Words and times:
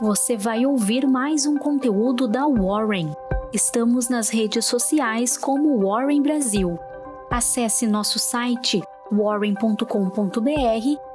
você 0.00 0.34
vai 0.34 0.64
ouvir 0.64 1.06
mais 1.06 1.44
um 1.44 1.58
conteúdo 1.58 2.26
da 2.26 2.46
Warren. 2.46 3.12
Estamos 3.52 4.08
nas 4.08 4.30
redes 4.30 4.64
sociais 4.64 5.36
como 5.36 5.78
Warren 5.86 6.22
Brasil. 6.22 6.78
Acesse 7.30 7.86
nosso 7.86 8.18
site 8.18 8.80
warren.com.br 9.12 10.46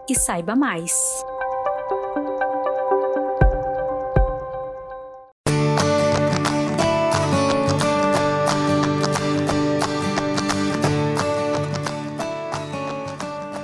e 0.07 0.15
saiba 0.15 0.55
mais. 0.55 0.93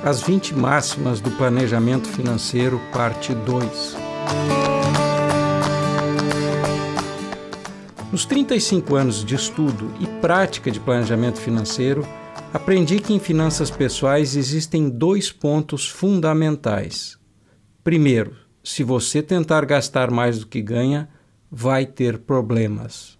As 0.03 0.19
20 0.23 0.55
máximas 0.55 1.21
do 1.21 1.29
planejamento 1.31 2.07
financeiro, 2.07 2.81
parte 2.91 3.35
2. 3.35 4.00
Nos 8.21 8.28
35 8.28 8.96
anos 8.96 9.25
de 9.25 9.34
estudo 9.34 9.92
e 10.00 10.06
prática 10.21 10.70
de 10.70 10.80
planejamento 10.80 11.42
financeiro, 11.42 12.07
aprendi 12.54 13.00
que 13.00 13.14
em 13.14 13.20
finanças 13.20 13.71
pessoais 13.71 14.36
existem 14.36 14.88
dois 14.88 15.32
pontos 15.32 15.89
fundamentais. 15.89 17.18
Primeiro, 17.84 18.36
se 18.64 18.84
você 18.84 19.24
tentar 19.24 19.66
gastar 19.66 20.11
mais 20.11 20.38
do 20.38 20.46
que 20.46 20.61
ganha, 20.61 21.10
vai 21.50 21.84
ter 21.84 22.20
problemas. 22.20 23.18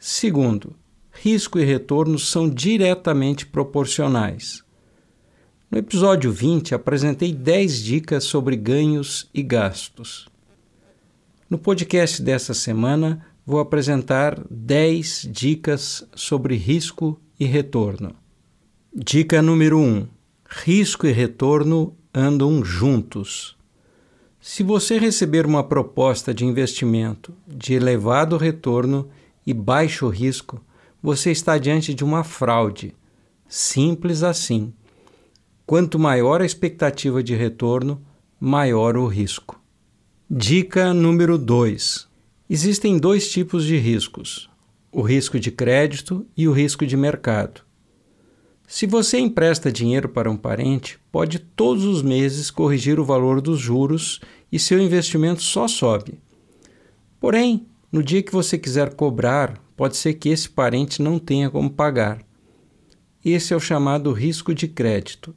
Segundo, 0.00 0.74
risco 1.12 1.56
e 1.56 1.64
retorno 1.64 2.18
são 2.18 2.50
diretamente 2.50 3.46
proporcionais. 3.46 4.64
No 5.70 5.78
episódio 5.78 6.32
20, 6.32 6.74
apresentei 6.74 7.32
10 7.32 7.84
dicas 7.84 8.24
sobre 8.24 8.56
ganhos 8.56 9.30
e 9.32 9.44
gastos. 9.44 10.26
No 11.48 11.56
podcast 11.56 12.20
dessa 12.20 12.52
semana, 12.52 13.27
vou 13.48 13.60
apresentar 13.60 14.38
10 14.50 15.26
dicas 15.32 16.06
sobre 16.14 16.54
risco 16.54 17.18
e 17.40 17.46
retorno. 17.46 18.14
Dica 18.94 19.40
número 19.40 19.78
1: 19.78 20.06
Risco 20.46 21.06
e 21.06 21.12
retorno 21.12 21.96
andam 22.12 22.62
juntos. 22.62 23.56
Se 24.38 24.62
você 24.62 24.98
receber 24.98 25.46
uma 25.46 25.64
proposta 25.64 26.34
de 26.34 26.44
investimento 26.44 27.32
de 27.46 27.72
elevado 27.72 28.36
retorno 28.36 29.08
e 29.46 29.54
baixo 29.54 30.08
risco, 30.08 30.60
você 31.02 31.30
está 31.30 31.56
diante 31.56 31.94
de 31.94 32.04
uma 32.04 32.22
fraude. 32.22 32.94
Simples 33.48 34.22
assim. 34.22 34.74
Quanto 35.64 35.98
maior 35.98 36.42
a 36.42 36.44
expectativa 36.44 37.22
de 37.22 37.34
retorno, 37.34 38.02
maior 38.38 38.94
o 38.94 39.06
risco. 39.06 39.58
Dica 40.30 40.92
número 40.92 41.38
2: 41.38 42.07
Existem 42.50 42.96
dois 42.96 43.30
tipos 43.30 43.64
de 43.64 43.76
riscos: 43.76 44.48
o 44.90 45.02
risco 45.02 45.38
de 45.38 45.50
crédito 45.50 46.26
e 46.34 46.48
o 46.48 46.52
risco 46.52 46.86
de 46.86 46.96
mercado. 46.96 47.60
Se 48.66 48.86
você 48.86 49.18
empresta 49.18 49.70
dinheiro 49.70 50.08
para 50.08 50.30
um 50.30 50.36
parente, 50.36 50.98
pode 51.12 51.38
todos 51.38 51.84
os 51.84 52.00
meses 52.00 52.50
corrigir 52.50 52.98
o 52.98 53.04
valor 53.04 53.42
dos 53.42 53.58
juros 53.58 54.20
e 54.50 54.58
seu 54.58 54.78
investimento 54.78 55.42
só 55.42 55.68
sobe. 55.68 56.20
Porém, 57.20 57.66
no 57.92 58.02
dia 58.02 58.22
que 58.22 58.32
você 58.32 58.56
quiser 58.56 58.94
cobrar, 58.94 59.62
pode 59.76 59.98
ser 59.98 60.14
que 60.14 60.30
esse 60.30 60.48
parente 60.48 61.02
não 61.02 61.18
tenha 61.18 61.50
como 61.50 61.68
pagar. 61.68 62.22
Esse 63.22 63.52
é 63.52 63.56
o 63.56 63.60
chamado 63.60 64.10
risco 64.12 64.54
de 64.54 64.68
crédito. 64.68 65.34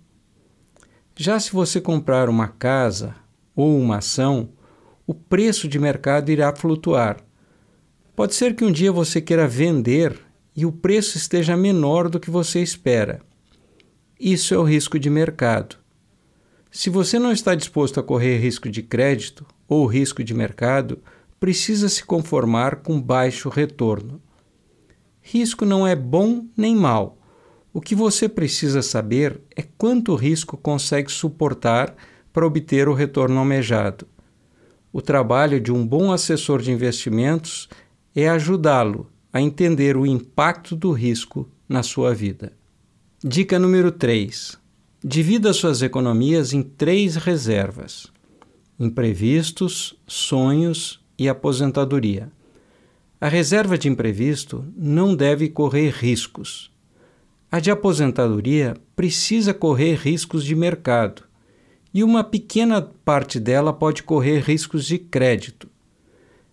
Já 1.17 1.39
se 1.42 1.52
você 1.52 1.82
comprar 1.82 2.30
uma 2.30 2.48
casa 2.48 3.16
ou 3.54 3.78
uma 3.78 3.98
ação, 3.98 4.50
o 5.12 5.14
preço 5.14 5.67
de 5.67 5.78
mercado 5.78 6.31
irá 6.31 6.56
flutuar. 6.56 7.17
Pode 8.16 8.34
ser 8.34 8.56
que 8.56 8.64
um 8.64 8.72
dia 8.72 8.92
você 8.92 9.20
queira 9.20 9.48
vender 9.48 10.17
e 10.56 10.66
o 10.66 10.72
preço 10.72 11.17
esteja 11.17 11.58
menor 11.58 12.08
do 12.08 12.20
que 12.20 12.30
você 12.30 12.61
espera. 12.61 13.22
Isso 14.20 14.54
é 14.54 14.58
o 14.58 14.64
risco 14.64 14.98
de 14.98 15.10
mercado. 15.10 15.76
Se 16.72 16.89
você 16.89 17.20
não 17.20 17.32
está 17.32 17.54
disposto 17.55 17.99
a 17.99 18.04
correr 18.04 18.38
risco 18.38 18.70
de 18.70 18.82
crédito 18.82 19.45
ou 19.67 19.86
risco 19.86 20.23
de 20.23 20.33
mercado, 20.33 20.99
precisa 21.39 21.89
se 21.89 22.05
conformar 22.05 22.78
com 22.78 23.02
baixo 23.02 23.49
retorno. 23.49 24.22
Risco 25.22 25.66
não 25.66 25.86
é 25.86 25.95
bom 25.95 26.45
nem 26.55 26.76
mal 26.76 27.17
o 27.73 27.80
que 27.80 27.95
você 27.95 28.28
precisa 28.28 28.82
saber 28.82 29.39
é 29.55 29.64
quanto 29.78 30.16
risco 30.16 30.58
consegue 30.58 31.10
suportar 31.10 31.95
para 32.33 32.45
obter 32.45 32.89
o 32.89 32.93
retorno 32.93 33.39
almejado. 33.39 34.05
O 34.92 35.02
trabalho 35.02 35.60
de 35.60 35.72
um 35.72 35.86
bom 35.86 36.12
assessor 36.12 36.62
de 36.62 36.72
investimentos 36.72 37.70
é 38.16 38.28
ajudá-lo 38.28 39.10
a 39.32 39.42
entender 39.42 39.96
o 39.96 40.06
impacto 40.06 40.76
do 40.76 40.92
risco 40.92 41.48
na 41.68 41.82
sua 41.84 42.14
vida. 42.14 42.54
Dica 43.24 43.58
número 43.58 43.92
3. 43.92 44.58
Divida 45.04 45.54
suas 45.54 45.82
economias 45.82 46.54
em 46.54 46.62
três 46.62 47.16
reservas: 47.16 48.08
imprevistos, 48.80 49.96
sonhos 50.06 51.00
e 51.18 51.30
aposentadoria. 51.30 52.32
A 53.20 53.28
reserva 53.28 53.78
de 53.78 53.88
imprevisto 53.88 54.66
não 54.76 55.16
deve 55.16 55.48
correr 55.48 55.92
riscos 55.92 56.72
a 57.52 57.60
de 57.60 57.70
aposentadoria 57.70 58.78
precisa 58.96 59.54
correr 59.54 59.96
riscos 59.96 60.46
de 60.46 60.56
mercado 60.56 61.23
e 61.94 62.04
uma 62.04 62.24
pequena 62.24 62.82
parte 62.82 63.40
dela 63.40 63.74
pode 63.74 64.04
correr 64.04 64.40
riscos 64.40 64.86
de 64.86 64.98
crédito. 64.98 65.70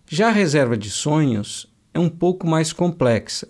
Já 0.07 0.29
a 0.29 0.31
reserva 0.31 0.77
de 0.77 0.89
sonhos 0.89 1.71
é 1.93 1.99
um 1.99 2.09
pouco 2.09 2.47
mais 2.47 2.73
complexa. 2.73 3.47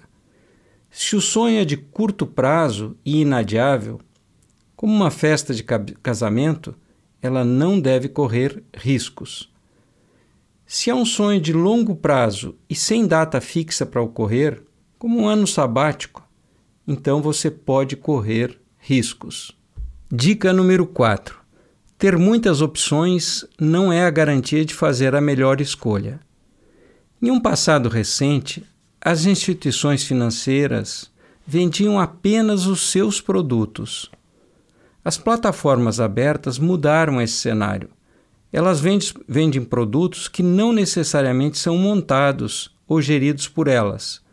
Se 0.92 1.16
o 1.16 1.22
sonho 1.22 1.60
é 1.60 1.66
de 1.66 1.78
curto 1.78 2.26
prazo 2.26 2.98
e 3.06 3.22
inadiável, 3.22 4.00
como 4.76 4.94
uma 4.94 5.12
festa 5.12 5.54
de 5.54 5.64
casamento, 5.64 6.76
ela 7.22 7.44
não 7.44 7.80
deve 7.80 8.08
correr 8.08 8.64
riscos. 8.74 9.52
Se 10.66 10.90
é 10.90 10.96
um 10.96 11.06
sonho 11.06 11.42
de 11.42 11.52
longo 11.52 11.96
prazo 11.96 12.56
e 12.70 12.76
sem 12.76 13.08
data 13.08 13.42
fixa 13.42 13.86
para 13.86 14.02
ocorrer, 14.02 14.64
como 14.98 15.20
um 15.20 15.28
ano 15.28 15.48
sabático, 15.48 16.24
então 16.88 17.22
você 17.22 17.50
pode 17.50 17.96
correr 17.96 18.60
riscos. 18.78 19.52
Dica 20.12 20.54
número 20.54 20.86
4: 20.86 21.39
ter 22.00 22.18
muitas 22.18 22.62
opções 22.62 23.46
não 23.60 23.94
é 23.94 24.04
a 24.04 24.10
garantia 24.10 24.66
de 24.66 24.74
fazer 24.74 25.14
a 25.14 25.22
melhor 25.22 25.62
escolha. 25.62 26.20
Em 27.22 27.30
um 27.30 27.40
passado 27.40 27.90
recente, 27.90 28.64
as 29.00 29.26
instituições 29.26 30.04
financeiras 30.04 31.12
vendiam 31.46 32.00
apenas 32.00 32.66
os 32.66 32.90
seus 32.90 33.22
produtos. 33.22 34.10
As 35.06 35.16
plataformas 35.16 36.00
abertas 36.00 36.58
mudaram 36.58 37.22
esse 37.22 37.36
cenário. 37.36 37.90
Elas 38.52 38.82
vendem 39.28 39.64
produtos 39.64 40.28
que 40.28 40.42
não 40.42 40.74
necessariamente 40.74 41.60
são 41.60 41.78
montados 41.78 42.76
ou 42.88 43.00
geridos 43.00 43.48
por 43.48 43.68
elas 43.68 44.28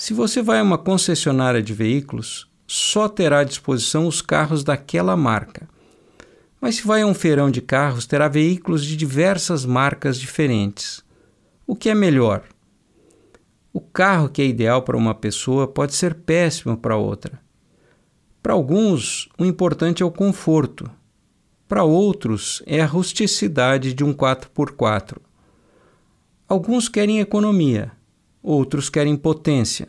se 0.00 0.14
você 0.14 0.40
vai 0.40 0.60
a 0.60 0.62
uma 0.62 0.78
concessionária 0.78 1.62
de 1.62 1.74
veículos, 1.74 2.48
só 2.66 3.06
terá 3.06 3.40
à 3.40 3.44
disposição 3.44 4.06
os 4.06 4.22
carros 4.22 4.64
daquela 4.64 5.14
marca. 5.14 5.68
Mas 6.60 6.76
se 6.76 6.86
vai 6.86 7.02
a 7.02 7.06
um 7.06 7.14
feirão 7.14 7.50
de 7.50 7.60
carros, 7.60 8.06
terá 8.06 8.28
veículos 8.28 8.84
de 8.84 8.96
diversas 8.96 9.64
marcas 9.64 10.18
diferentes. 10.18 11.02
O 11.66 11.74
que 11.74 11.88
é 11.88 11.94
melhor? 11.94 12.42
O 13.72 13.80
carro 13.80 14.28
que 14.28 14.42
é 14.42 14.46
ideal 14.46 14.82
para 14.82 14.96
uma 14.96 15.14
pessoa 15.14 15.66
pode 15.66 15.94
ser 15.94 16.14
péssimo 16.14 16.76
para 16.76 16.96
outra. 16.96 17.40
Para 18.42 18.52
alguns, 18.52 19.28
o 19.38 19.44
importante 19.44 20.02
é 20.02 20.06
o 20.06 20.10
conforto. 20.10 20.90
Para 21.68 21.84
outros, 21.84 22.62
é 22.66 22.80
a 22.80 22.86
rusticidade 22.86 23.94
de 23.94 24.02
um 24.02 24.12
4x4. 24.12 25.18
Alguns 26.48 26.88
querem 26.88 27.20
economia 27.20 27.92
outros 28.42 28.88
querem 28.88 29.16
potência. 29.16 29.88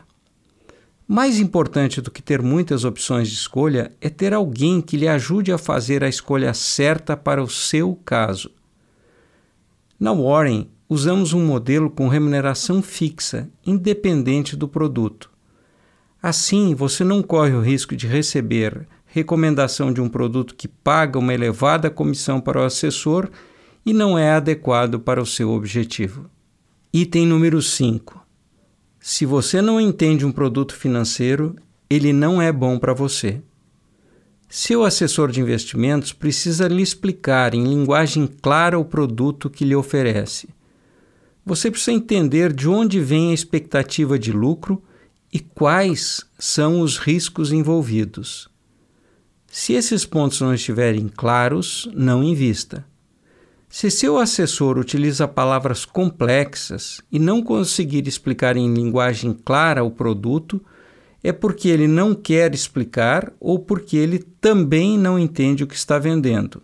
Mais 1.13 1.41
importante 1.41 1.99
do 1.99 2.09
que 2.09 2.21
ter 2.21 2.41
muitas 2.41 2.85
opções 2.85 3.27
de 3.27 3.33
escolha 3.33 3.91
é 3.99 4.09
ter 4.09 4.33
alguém 4.33 4.79
que 4.79 4.95
lhe 4.95 5.09
ajude 5.09 5.51
a 5.51 5.57
fazer 5.57 6.05
a 6.05 6.07
escolha 6.07 6.53
certa 6.53 7.17
para 7.17 7.43
o 7.43 7.49
seu 7.49 7.99
caso. 8.05 8.49
Na 9.99 10.13
Warren, 10.13 10.69
usamos 10.87 11.33
um 11.33 11.45
modelo 11.45 11.89
com 11.89 12.07
remuneração 12.07 12.81
fixa, 12.81 13.49
independente 13.67 14.55
do 14.55 14.69
produto. 14.69 15.29
Assim, 16.23 16.73
você 16.73 17.03
não 17.03 17.21
corre 17.21 17.55
o 17.55 17.61
risco 17.61 17.93
de 17.93 18.07
receber 18.07 18.87
recomendação 19.05 19.91
de 19.91 19.99
um 19.99 20.07
produto 20.07 20.55
que 20.55 20.69
paga 20.69 21.19
uma 21.19 21.33
elevada 21.33 21.89
comissão 21.89 22.39
para 22.39 22.61
o 22.61 22.63
assessor 22.63 23.29
e 23.85 23.91
não 23.91 24.17
é 24.17 24.31
adequado 24.31 24.97
para 24.97 25.21
o 25.21 25.25
seu 25.25 25.51
objetivo. 25.51 26.29
Item 26.93 27.25
número 27.27 27.61
5 27.61 28.20
se 29.03 29.25
você 29.25 29.63
não 29.63 29.81
entende 29.81 30.23
um 30.23 30.31
produto 30.31 30.75
financeiro, 30.75 31.55
ele 31.89 32.13
não 32.13 32.39
é 32.39 32.51
bom 32.51 32.77
para 32.77 32.93
você. 32.93 33.41
Seu 34.47 34.83
assessor 34.83 35.31
de 35.31 35.41
investimentos 35.41 36.13
precisa 36.13 36.67
lhe 36.67 36.83
explicar 36.83 37.55
em 37.55 37.63
linguagem 37.63 38.27
clara 38.27 38.77
o 38.77 38.85
produto 38.85 39.49
que 39.49 39.65
lhe 39.65 39.75
oferece. 39.75 40.49
você 41.43 41.71
precisa 41.71 41.91
entender 41.93 42.53
de 42.53 42.69
onde 42.69 42.99
vem 42.99 43.31
a 43.31 43.33
expectativa 43.33 44.19
de 44.19 44.31
lucro 44.31 44.83
e 45.33 45.39
quais 45.39 46.23
são 46.37 46.81
os 46.81 46.99
riscos 46.99 47.51
envolvidos. 47.51 48.47
Se 49.47 49.73
esses 49.73 50.05
pontos 50.05 50.39
não 50.39 50.53
estiverem 50.53 51.07
claros, 51.07 51.89
não 51.95 52.23
invista. 52.23 52.85
Se 53.73 53.89
seu 53.89 54.17
assessor 54.17 54.77
utiliza 54.77 55.29
palavras 55.29 55.85
complexas 55.85 57.01
e 57.09 57.17
não 57.17 57.41
conseguir 57.41 58.05
explicar 58.05 58.57
em 58.57 58.71
linguagem 58.73 59.31
clara 59.33 59.81
o 59.81 59.89
produto, 59.89 60.61
é 61.23 61.31
porque 61.31 61.69
ele 61.69 61.87
não 61.87 62.13
quer 62.13 62.53
explicar 62.53 63.31
ou 63.39 63.57
porque 63.59 63.95
ele 63.95 64.19
também 64.19 64.97
não 64.97 65.17
entende 65.17 65.63
o 65.63 65.67
que 65.67 65.73
está 65.73 65.97
vendendo. 65.97 66.61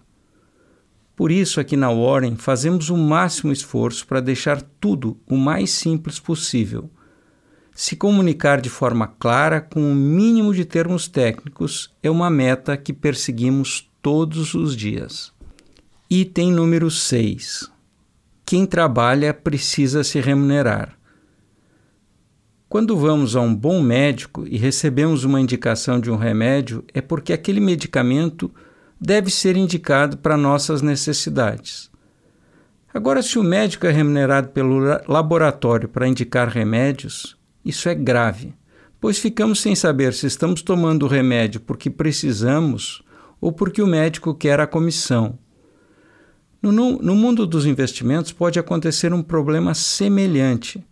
Por 1.16 1.32
isso, 1.32 1.62
aqui 1.62 1.78
na 1.78 1.90
Warren, 1.90 2.36
fazemos 2.36 2.90
o 2.90 2.98
máximo 2.98 3.54
esforço 3.54 4.06
para 4.06 4.20
deixar 4.20 4.62
tudo 4.62 5.18
o 5.26 5.38
mais 5.38 5.70
simples 5.70 6.20
possível. 6.20 6.90
Se 7.74 7.96
comunicar 7.96 8.60
de 8.60 8.70
forma 8.70 9.08
clara, 9.08 9.62
com 9.62 9.80
o 9.80 9.96
mínimo 9.96 10.54
de 10.54 10.66
termos 10.66 11.08
técnicos, 11.08 11.90
é 12.04 12.12
uma 12.12 12.30
meta 12.30 12.76
que 12.76 12.92
perseguimos 12.92 13.90
todos 14.02 14.54
os 14.54 14.76
dias. 14.76 15.37
Item 16.10 16.54
número 16.54 16.90
6. 16.90 17.70
Quem 18.46 18.66
trabalha 18.66 19.34
precisa 19.34 20.06
se 20.06 20.22
remunerar. 20.22 20.98
Quando 22.70 22.96
vamos 22.96 23.36
a 23.36 23.42
um 23.42 23.54
bom 23.54 23.82
médico 23.82 24.48
e 24.48 24.58
recebemos 24.58 25.26
uma 25.26 25.42
indicação 25.42 26.00
de 26.00 26.10
um 26.10 26.16
remédio, 26.16 26.82
é 26.94 27.02
porque 27.02 27.34
aquele 27.34 27.60
medicamento 27.60 28.50
deve 28.98 29.30
ser 29.30 29.58
indicado 29.58 30.16
para 30.16 30.38
nossas 30.38 30.82
necessidades. 30.82 31.92
Agora, 32.94 33.22
se 33.22 33.38
o 33.38 33.44
médico 33.44 33.86
é 33.86 33.92
remunerado 33.92 34.48
pelo 34.52 34.80
laboratório 35.10 35.90
para 35.90 36.08
indicar 36.08 36.48
remédios, 36.48 37.38
isso 37.66 37.90
é 37.90 37.94
grave, 37.94 38.54
pois 39.02 39.20
ficamos 39.20 39.60
sem 39.60 39.76
saber 39.76 40.14
se 40.14 40.26
estamos 40.26 40.62
tomando 40.62 41.04
o 41.04 41.10
remédio 41.10 41.60
porque 41.60 41.90
precisamos 41.90 43.04
ou 43.42 43.52
porque 43.52 43.82
o 43.82 43.88
médico 43.88 44.34
quer 44.34 44.62
a 44.62 44.66
comissão 44.66 45.38
no, 46.62 46.72
no, 46.72 47.16
mundo 47.16 47.46
dos 47.46 47.66
investimentos 47.66 48.32
pode 48.32 48.60
acontecer 48.60 49.14
um 49.14 49.22
problema 49.22 49.74
semelhante. 49.74 50.84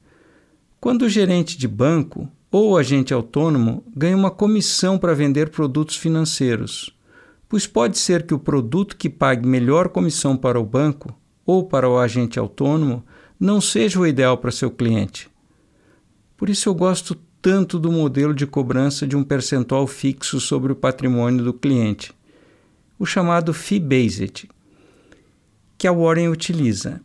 Quando 0.79 1.03
o 1.03 1.09
gerente 1.09 1.57
de 1.57 1.67
banco 1.67 2.29
ou 2.51 2.77
agente 2.77 3.13
autônomo 3.13 3.83
ganha 3.95 4.15
uma 4.15 4.31
comissão 4.31 4.97
para 4.97 5.15
vender 5.15 5.49
produtos 5.49 5.97
financeiros, 5.97 6.95
pois 7.49 7.65
pode 7.65 7.97
ser 7.97 8.25
que 8.25 8.33
o 8.33 8.39
produto 8.39 8.95
que 8.95 9.09
pague 9.09 9.47
melhor 9.47 9.89
comissão 9.89 10.37
para 10.37 10.59
o 10.59 10.65
banco 10.65 11.13
ou 11.45 11.65
para 11.65 11.89
o 11.89 11.97
agente 11.97 12.39
autônomo 12.39 13.03
não 13.39 13.59
seja 13.59 13.99
o 13.99 14.07
ideal 14.07 14.37
para 14.37 14.51
seu 14.51 14.71
cliente. 14.71 15.29
Por 16.37 16.49
isso 16.49 16.69
eu 16.69 16.75
gosto 16.75 17.15
tanto 17.41 17.77
do 17.77 17.91
modelo 17.91 18.33
de 18.33 18.47
cobrança 18.47 19.05
de 19.05 19.15
um 19.15 19.23
percentual 19.23 19.85
fixo 19.85 20.39
sobre 20.39 20.71
o 20.71 20.75
patrimônio 20.75 21.43
do 21.43 21.53
cliente, 21.53 22.11
o 22.97 23.05
chamado 23.05 23.53
fee-based, 23.53 24.49
que 25.85 25.89
a 25.89 25.93
Warren 25.93 26.29
utiliza. 26.29 26.99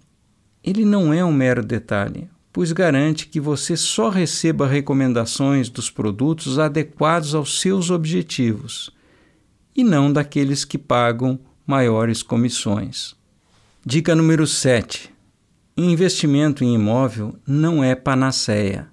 Ele 0.64 0.86
não 0.86 1.12
é 1.12 1.22
um 1.22 1.30
mero 1.30 1.62
detalhe, 1.62 2.30
pois 2.50 2.72
garante 2.72 3.26
que 3.26 3.38
você 3.38 3.76
só 3.76 4.08
receba 4.08 4.66
recomendações 4.66 5.68
dos 5.68 5.90
produtos 5.90 6.58
adequados 6.58 7.34
aos 7.34 7.60
seus 7.60 7.90
objetivos 7.90 8.90
e 9.76 9.84
não 9.84 10.10
daqueles 10.10 10.64
que 10.64 10.78
pagam 10.78 11.38
maiores 11.66 12.22
comissões. 12.22 13.14
Dica 13.84 14.14
número 14.14 14.46
7. 14.46 15.12
Investimento 15.76 16.64
em 16.64 16.74
imóvel 16.74 17.36
não 17.46 17.84
é 17.84 17.94
panaceia. 17.94 18.88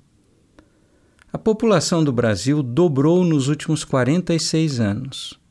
A 1.31 1.37
população 1.37 2.03
do 2.03 2.11
Brasil 2.11 2.61
dobrou 2.61 3.23
nos 3.23 3.47
últimos 3.47 3.85
46 3.85 4.81
anos. 4.81 5.46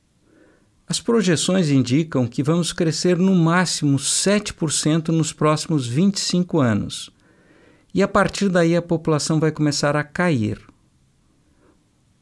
As 0.88 1.00
projeções 1.00 1.68
indicam 1.68 2.28
que 2.28 2.44
vamos 2.44 2.72
crescer 2.72 3.18
no 3.18 3.34
máximo 3.34 3.98
7% 3.98 5.08
nos 5.08 5.32
próximos 5.32 5.86
25 5.86 6.60
anos. 6.60 7.10
E 7.92 8.02
a 8.04 8.08
partir 8.08 8.48
daí 8.48 8.76
a 8.76 8.82
população 8.82 9.40
vai 9.40 9.50
começar 9.50 9.96
a 9.96 10.04
cair. 10.04 10.60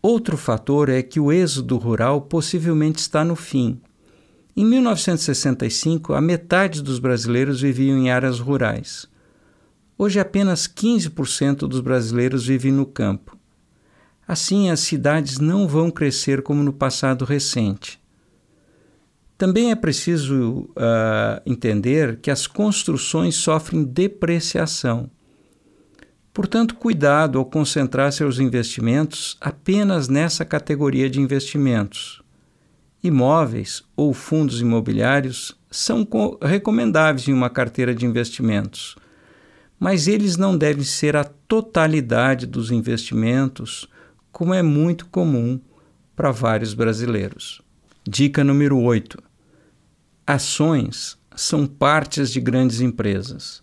Outro 0.00 0.38
fator 0.38 0.88
é 0.88 1.02
que 1.02 1.20
o 1.20 1.30
êxodo 1.30 1.76
rural 1.76 2.22
possivelmente 2.22 3.00
está 3.00 3.22
no 3.22 3.36
fim. 3.36 3.80
Em 4.56 4.64
1965, 4.64 6.14
a 6.14 6.20
metade 6.20 6.82
dos 6.82 6.98
brasileiros 6.98 7.60
viviam 7.60 7.98
em 7.98 8.10
áreas 8.10 8.38
rurais. 8.38 9.06
Hoje, 9.98 10.18
apenas 10.18 10.66
15% 10.66 11.68
dos 11.68 11.80
brasileiros 11.80 12.46
vivem 12.46 12.72
no 12.72 12.86
campo. 12.86 13.36
Assim, 14.26 14.70
as 14.70 14.80
cidades 14.80 15.38
não 15.38 15.68
vão 15.68 15.90
crescer 15.90 16.42
como 16.42 16.62
no 16.62 16.72
passado 16.72 17.24
recente. 17.24 18.02
Também 19.36 19.70
é 19.70 19.74
preciso 19.74 20.68
uh, 20.70 21.42
entender 21.44 22.18
que 22.20 22.30
as 22.30 22.46
construções 22.46 23.34
sofrem 23.34 23.82
depreciação. 23.82 25.10
Portanto, 26.32 26.74
cuidado 26.76 27.38
ao 27.38 27.44
concentrar 27.44 28.12
seus 28.12 28.38
investimentos 28.38 29.36
apenas 29.40 30.08
nessa 30.08 30.44
categoria 30.44 31.08
de 31.08 31.20
investimentos. 31.20 32.22
Imóveis 33.02 33.84
ou 33.96 34.14
fundos 34.14 34.60
imobiliários 34.60 35.56
são 35.70 36.06
recomendáveis 36.40 37.28
em 37.28 37.32
uma 37.32 37.50
carteira 37.50 37.94
de 37.94 38.06
investimentos, 38.06 38.96
mas 39.78 40.08
eles 40.08 40.36
não 40.36 40.56
devem 40.56 40.84
ser 40.84 41.16
a 41.16 41.24
totalidade 41.24 42.46
dos 42.46 42.70
investimentos, 42.70 43.88
como 44.32 44.54
é 44.54 44.62
muito 44.62 45.06
comum 45.06 45.60
para 46.16 46.30
vários 46.30 46.74
brasileiros. 46.74 47.63
Dica 48.06 48.44
número 48.44 48.78
8. 48.78 49.16
Ações 50.26 51.16
são 51.34 51.66
partes 51.66 52.30
de 52.30 52.38
grandes 52.38 52.82
empresas. 52.82 53.62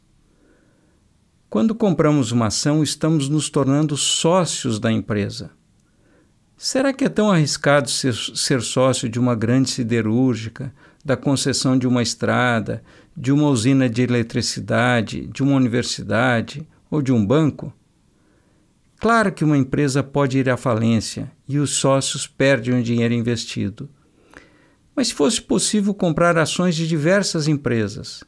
Quando 1.47 1.75
compramos 1.75 2.31
uma 2.31 2.47
ação, 2.47 2.81
estamos 2.81 3.29
nos 3.29 3.51
tornando 3.51 3.95
sócios 3.95 4.79
da 4.79 4.91
empresa. 4.91 5.51
Será 6.57 6.91
que 6.91 7.05
é 7.05 7.09
tão 7.09 7.29
arriscado 7.29 7.87
ser, 7.87 8.15
ser, 8.15 8.63
sócio 8.63 9.07
de 9.07 9.19
uma 9.19 9.35
grande 9.35 9.69
siderúrgica, 9.69 10.73
da 11.05 11.15
concessão 11.15 11.77
de 11.77 11.87
uma 11.87 12.01
estrada, 12.01 12.81
de 13.15 13.31
uma 13.31 13.47
usina 13.47 13.87
de 13.87 14.01
eletricidade, 14.01 15.27
de 15.27 15.43
uma 15.43 15.55
universidade 15.55 16.67
ou 16.89 16.99
de 16.99 17.13
um 17.13 17.23
banco? 17.23 17.71
Claro 18.99 19.31
que 19.31 19.43
uma 19.43 19.57
empresa 19.57 20.01
pode 20.01 20.39
ir 20.39 20.49
à 20.49 20.57
falência 20.57 21.31
e 21.47 21.59
os 21.59 21.75
sócios 21.75 22.25
perdem 22.25 22.79
o 22.79 22.83
dinheiro 22.83 23.13
investido. 23.13 23.87
Mas 24.95 25.07
se 25.07 25.13
fosse 25.13 25.41
possível 25.41 25.93
comprar 25.93 26.37
ações 26.37 26.75
de 26.75 26.87
diversas 26.87 27.47
empresas, 27.47 28.23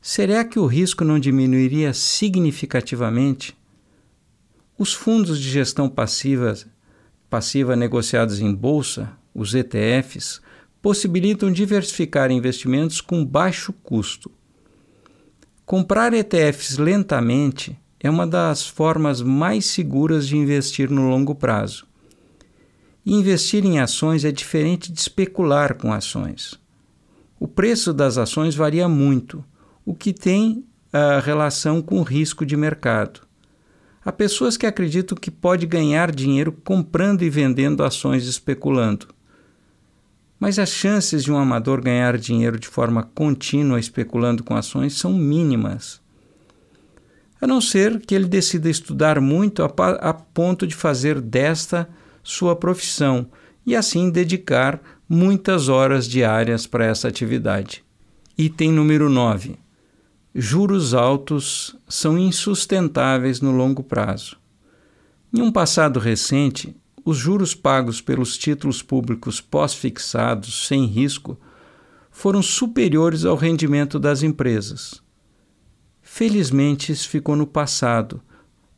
será 0.00 0.44
que 0.44 0.58
o 0.58 0.66
risco 0.66 1.04
não 1.04 1.18
diminuiria 1.18 1.92
significativamente? 1.92 3.56
Os 4.78 4.94
fundos 4.94 5.38
de 5.38 5.48
gestão 5.48 5.88
passiva, 5.88 6.54
passiva 7.28 7.76
negociados 7.76 8.40
em 8.40 8.54
bolsa, 8.54 9.12
os 9.34 9.54
ETFs, 9.54 10.40
possibilitam 10.80 11.52
diversificar 11.52 12.30
investimentos 12.30 13.00
com 13.00 13.24
baixo 13.24 13.72
custo. 13.72 14.30
Comprar 15.64 16.14
ETFs 16.14 16.78
lentamente 16.78 17.78
é 18.00 18.08
uma 18.08 18.26
das 18.26 18.66
formas 18.66 19.20
mais 19.20 19.66
seguras 19.66 20.26
de 20.26 20.36
investir 20.36 20.90
no 20.90 21.10
longo 21.10 21.34
prazo 21.34 21.86
investir 23.14 23.64
em 23.64 23.78
ações 23.78 24.24
é 24.24 24.32
diferente 24.32 24.90
de 24.90 24.98
especular 24.98 25.74
com 25.74 25.92
ações. 25.92 26.58
O 27.38 27.46
preço 27.46 27.92
das 27.92 28.18
ações 28.18 28.54
varia 28.54 28.88
muito, 28.88 29.44
o 29.84 29.94
que 29.94 30.12
tem 30.12 30.64
a 30.92 31.20
relação 31.20 31.80
com 31.80 32.00
o 32.00 32.02
risco 32.02 32.44
de 32.44 32.56
mercado. 32.56 33.20
Há 34.04 34.10
pessoas 34.10 34.56
que 34.56 34.66
acreditam 34.66 35.16
que 35.16 35.30
pode 35.30 35.66
ganhar 35.66 36.10
dinheiro 36.10 36.50
comprando 36.52 37.22
e 37.22 37.30
vendendo 37.30 37.84
ações 37.84 38.26
especulando. 38.26 39.08
Mas 40.38 40.58
as 40.58 40.70
chances 40.70 41.24
de 41.24 41.32
um 41.32 41.36
amador 41.36 41.80
ganhar 41.80 42.16
dinheiro 42.18 42.58
de 42.58 42.68
forma 42.68 43.02
contínua 43.02 43.80
especulando 43.80 44.44
com 44.44 44.54
ações 44.54 44.94
são 44.94 45.12
mínimas. 45.12 46.00
A 47.40 47.46
não 47.46 47.60
ser 47.60 48.00
que 48.00 48.14
ele 48.14 48.26
decida 48.26 48.70
estudar 48.70 49.20
muito 49.20 49.62
a, 49.62 49.66
a 49.66 50.14
ponto 50.14 50.66
de 50.66 50.74
fazer 50.74 51.20
desta 51.20 51.88
sua 52.26 52.56
profissão 52.56 53.30
e 53.64 53.76
assim 53.76 54.10
dedicar 54.10 54.82
muitas 55.08 55.68
horas 55.68 56.08
diárias 56.08 56.66
para 56.66 56.84
essa 56.84 57.06
atividade. 57.06 57.84
Item 58.36 58.72
número 58.72 59.08
9. 59.08 59.56
Juros 60.34 60.92
altos 60.92 61.76
são 61.88 62.18
insustentáveis 62.18 63.40
no 63.40 63.52
longo 63.52 63.80
prazo. 63.80 64.36
Em 65.32 65.40
um 65.40 65.52
passado 65.52 66.00
recente, 66.00 66.76
os 67.04 67.16
juros 67.16 67.54
pagos 67.54 68.00
pelos 68.00 68.36
títulos 68.36 68.82
públicos 68.82 69.40
pós-fixados 69.40 70.66
sem 70.66 70.84
risco 70.84 71.38
foram 72.10 72.42
superiores 72.42 73.24
ao 73.24 73.36
rendimento 73.36 74.00
das 74.00 74.24
empresas. 74.24 75.00
Felizmente, 76.02 76.90
isso 76.90 77.08
ficou 77.08 77.36
no 77.36 77.46
passado, 77.46 78.20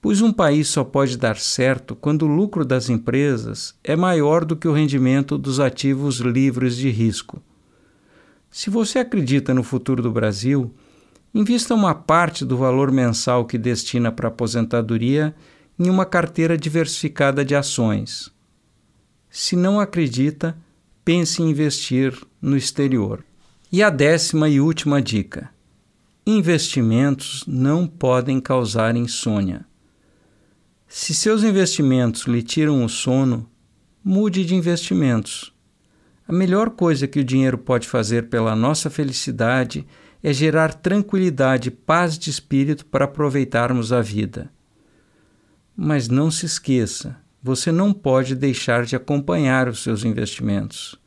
pois 0.01 0.23
um 0.23 0.33
país 0.33 0.69
só 0.69 0.85
pode 0.85 1.17
dar 1.17 1.37
certo 1.37 1.97
quando 1.97 2.23
o 2.23 2.29
lucro 2.29 2.65
das 2.65 2.89
empresas 2.89 3.75
é 3.83 3.97
maior 3.97 4.45
do 4.45 4.57
que 4.57 4.69
o 4.69 4.73
rendimento 4.73 5.37
dos 5.37 5.59
ativos 5.59 6.19
livres 6.19 6.77
de 6.77 6.89
risco. 6.91 7.43
Se 8.51 8.71
você 8.71 9.01
acredita 9.01 9.53
no 9.53 9.63
futuro 9.63 10.03
do 10.03 10.11
Brasil, 10.11 10.73
invista 11.35 11.75
uma 11.75 11.95
parte 11.95 12.45
do 12.45 12.57
valor 12.57 12.91
mensal 12.91 13.45
que 13.45 13.59
destina 13.59 14.11
para 14.11 14.29
a 14.29 14.31
aposentadoria 14.31 15.35
em 15.79 15.91
uma 15.91 16.07
carteira 16.07 16.57
diversificada 16.57 17.45
de 17.45 17.55
ações. 17.55 18.31
Se 19.31 19.55
não 19.55 19.79
acredita, 19.79 20.57
pense 21.05 21.43
em 21.43 21.51
investir 21.51 22.19
no 22.41 22.57
exterior. 22.57 23.25
E 23.71 23.83
a 23.83 23.91
décima 23.91 24.49
e 24.49 24.61
última 24.61 25.03
dica: 25.03 25.51
investimentos 26.27 27.45
não 27.47 27.87
podem 27.87 28.41
causar 28.41 28.97
insônia. 28.97 29.68
Se 30.91 31.15
seus 31.15 31.45
investimentos 31.45 32.23
lhe 32.23 32.43
tiram 32.43 32.83
o 32.83 32.89
sono, 32.89 33.47
mude 34.03 34.43
de 34.43 34.55
investimentos. 34.55 35.53
A 36.27 36.33
melhor 36.33 36.71
coisa 36.71 37.07
que 37.07 37.21
o 37.21 37.25
dinheiro 37.25 37.59
pode 37.59 37.87
fazer 37.87 38.31
pela 38.31 38.57
nossa 38.57 38.89
felicidade 38.89 39.87
é 40.23 40.33
gerar 40.33 40.73
tranquilidade 40.73 41.69
e 41.69 41.71
paz 41.71 42.19
de 42.19 42.31
espírito 42.31 42.87
para 42.87 43.05
aproveitarmos 43.05 43.93
a 43.93 44.01
vida. 44.01 44.51
Mas 45.77 46.09
não 46.09 46.31
se 46.31 46.47
esqueça, 46.47 47.19
você 47.43 47.71
não 47.71 47.93
pode 47.93 48.35
deixar 48.35 48.87
de 48.87 48.97
acompanhar 48.97 49.69
os 49.69 49.83
seus 49.83 50.05
investimentos. 50.05 50.99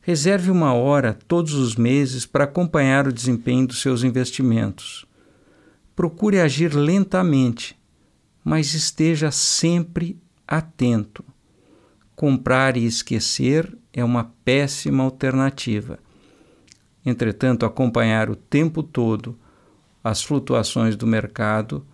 Reserve 0.00 0.50
uma 0.50 0.72
hora 0.72 1.12
todos 1.28 1.52
os 1.52 1.76
meses 1.76 2.24
para 2.24 2.44
acompanhar 2.44 3.06
o 3.06 3.12
desempenho 3.12 3.66
dos 3.66 3.82
seus 3.82 4.02
investimentos. 4.02 5.04
Procure 5.94 6.40
agir 6.40 6.74
lentamente, 6.74 7.76
mas 8.44 8.74
esteja 8.74 9.30
sempre 9.30 10.20
atento. 10.46 11.24
Comprar 12.14 12.76
e 12.76 12.84
esquecer 12.84 13.76
é 13.92 14.04
uma 14.04 14.32
péssima 14.44 15.02
alternativa. 15.02 15.98
Entretanto, 17.04 17.64
acompanhar 17.64 18.28
o 18.28 18.36
tempo 18.36 18.82
todo 18.82 19.38
as 20.02 20.22
flutuações 20.22 20.96
do 20.96 21.06
mercado 21.06 21.84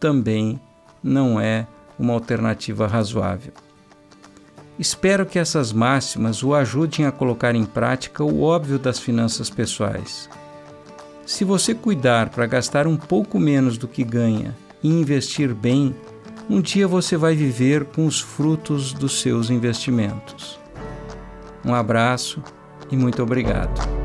também 0.00 0.60
não 1.00 1.40
é 1.40 1.66
uma 1.96 2.12
alternativa 2.12 2.88
razoável. 2.88 3.52
Espero 4.78 5.24
que 5.24 5.38
essas 5.38 5.72
máximas 5.72 6.42
o 6.42 6.54
ajudem 6.54 7.06
a 7.06 7.12
colocar 7.12 7.54
em 7.54 7.64
prática 7.64 8.24
o 8.24 8.42
óbvio 8.42 8.80
das 8.80 8.98
finanças 8.98 9.48
pessoais. 9.48 10.28
Se 11.24 11.44
você 11.44 11.72
cuidar 11.72 12.30
para 12.30 12.46
gastar 12.46 12.86
um 12.86 12.96
pouco 12.96 13.38
menos 13.38 13.78
do 13.78 13.86
que 13.86 14.02
ganha 14.02 14.56
e 14.82 14.88
investir 14.88 15.54
bem, 15.54 15.94
um 16.48 16.60
dia 16.60 16.88
você 16.88 17.16
vai 17.16 17.34
viver 17.34 17.84
com 17.84 18.06
os 18.06 18.20
frutos 18.20 18.92
dos 18.92 19.20
seus 19.20 19.50
investimentos. 19.50 20.58
Um 21.64 21.74
abraço 21.74 22.42
e 22.90 22.96
muito 22.96 23.22
obrigado. 23.22 24.01